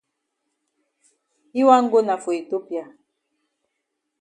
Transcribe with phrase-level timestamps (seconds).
[1.55, 2.85] Yi wan go na for Ethiopia.